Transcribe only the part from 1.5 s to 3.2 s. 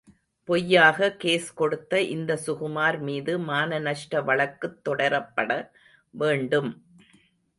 கொடுத்த இந்தச் சுகுமார்